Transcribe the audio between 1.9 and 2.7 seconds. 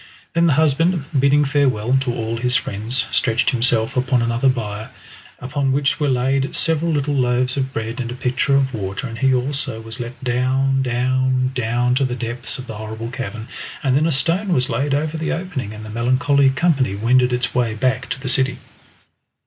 to all his